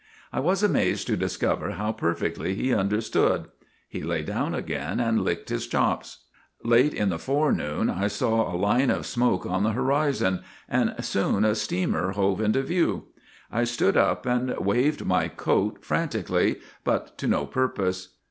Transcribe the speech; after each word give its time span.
"I 0.33 0.39
was 0.39 0.63
amazed 0.63 1.05
to 1.05 1.15
discover 1.15 1.73
how 1.73 1.91
perfectly 1.91 2.55
he 2.55 2.73
understood. 2.73 3.49
He 3.87 4.01
lay 4.01 4.23
down 4.23 4.55
again 4.55 4.99
and 4.99 5.21
licked 5.21 5.49
his 5.49 5.67
chops." 5.67 6.23
Late 6.63 6.95
in 6.95 7.09
the 7.09 7.19
forenoon 7.19 7.87
I 7.87 8.07
saw 8.07 8.51
a 8.51 8.57
line 8.57 8.89
of 8.89 9.05
smoke 9.05 9.45
on 9.45 9.61
the 9.61 9.73
horizon, 9.73 10.41
and 10.67 10.95
soon 11.05 11.45
a 11.45 11.53
steamer 11.53 12.13
hove 12.13 12.41
into 12.41 12.63
view. 12.63 13.09
I 13.51 13.53
GULLIVER 13.53 13.53
THE 13.53 13.53
GREAT 13.53 13.65
17 13.65 13.65
stood 13.75 13.97
up 13.97 14.25
and 14.25 14.57
waved 14.65 15.05
my 15.05 15.27
coat 15.27 15.85
frantically, 15.85 16.55
but 16.83 17.15
to 17.19 17.27
no 17.27 17.45
purpose. 17.45 18.15